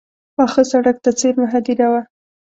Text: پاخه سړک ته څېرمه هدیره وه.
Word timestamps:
پاخه 0.35 0.63
سړک 0.71 0.97
ته 1.03 1.11
څېرمه 1.19 1.47
هدیره 1.53 1.87
وه. 1.91 2.01